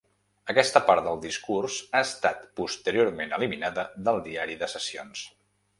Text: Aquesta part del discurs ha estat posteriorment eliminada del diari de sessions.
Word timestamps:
Aquesta 0.53 0.81
part 0.87 1.03
del 1.07 1.19
discurs 1.25 1.77
ha 1.91 2.01
estat 2.07 2.49
posteriorment 2.61 3.37
eliminada 3.41 3.89
del 4.09 4.23
diari 4.31 4.63
de 4.65 4.77
sessions. 4.77 5.29